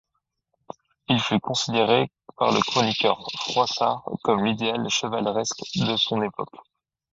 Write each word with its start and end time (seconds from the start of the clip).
Il 1.09 1.19
fut 1.19 1.39
considéré 1.39 2.09
par 2.35 2.51
le 2.53 2.59
chroniqueur 2.61 3.23
Froissart 3.37 4.03
comme 4.23 4.43
l'idéal 4.43 4.89
chevaleresque 4.89 5.61
de 5.75 5.95
son 5.95 6.23
époque. 6.23 6.55